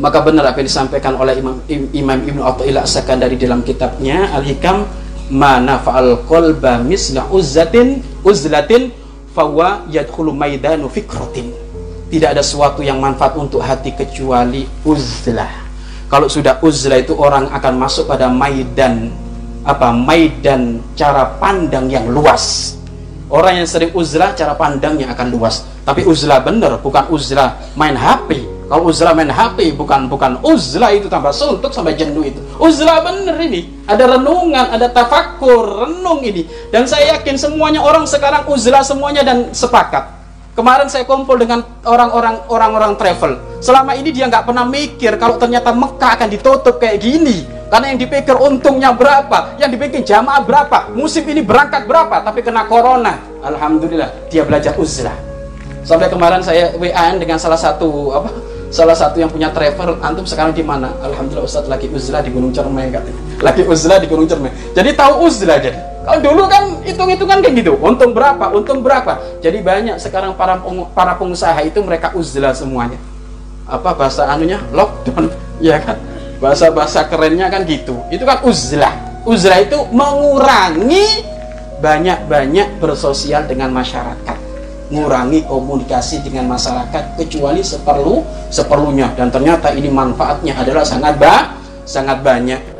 [0.00, 1.60] maka benar apa yang disampaikan oleh Imam
[1.92, 4.88] Imam Ibnu Athaillah As-Sakandari dalam kitabnya Al-Hikam
[5.28, 8.92] mana fa'al qalba misla uzzatin uzlatin
[9.36, 11.52] fawa yadkhulu maidanu fikratin.
[12.12, 15.64] Tidak ada sesuatu yang manfaat untuk hati kecuali uzlah.
[16.12, 19.08] Kalau sudah uzlah itu orang akan masuk pada maidan
[19.64, 22.76] apa maidan cara pandang yang luas.
[23.32, 25.64] Orang yang sering uzlah cara pandangnya akan luas.
[25.88, 31.04] Tapi uzlah benar bukan uzlah main HP kalau uzlah main HP bukan bukan uzlah itu
[31.04, 32.40] tambah suntuk sampai jenuh itu.
[32.56, 33.68] Uzlah bener ini.
[33.84, 36.48] Ada renungan, ada tafakur, renung ini.
[36.72, 40.08] Dan saya yakin semuanya orang sekarang uzlah semuanya dan sepakat.
[40.56, 43.60] Kemarin saya kumpul dengan orang-orang orang-orang travel.
[43.60, 47.44] Selama ini dia nggak pernah mikir kalau ternyata Mekah akan ditutup kayak gini.
[47.68, 52.64] Karena yang dipikir untungnya berapa, yang dipikir jamaah berapa, musim ini berangkat berapa, tapi kena
[52.64, 53.20] corona.
[53.44, 55.12] Alhamdulillah dia belajar uzlah.
[55.84, 60.56] Sampai kemarin saya WA dengan salah satu apa salah satu yang punya travel antum sekarang
[60.56, 60.90] di mana?
[61.04, 64.54] Alhamdulillah ustadz lagi uzlah di Gunung Cermai katanya lagi uzlah di Gunung Cermai.
[64.72, 65.76] Jadi tahu uzlah jadi.
[66.02, 67.74] Kalau dulu kan hitung-hitungan kayak gitu.
[67.78, 69.18] Untung berapa untung berapa.
[69.42, 70.58] Jadi banyak sekarang para
[70.94, 72.96] para pengusaha itu mereka uzlah semuanya.
[73.66, 74.62] Apa bahasa anunya?
[74.72, 75.28] Lockdown.
[75.62, 75.94] Ya kan?
[76.42, 77.94] Bahasa bahasa kerennya kan gitu.
[78.10, 78.90] Itu kan uzlah.
[79.22, 81.22] Uzlah itu mengurangi
[81.78, 84.31] banyak-banyak bersosial dengan masyarakat
[84.92, 88.20] mengurangi komunikasi dengan masyarakat kecuali seperlu
[88.52, 89.16] seperlunya.
[89.16, 92.71] Dan ternyata ini manfaatnya adalah sangat ba sangat banyak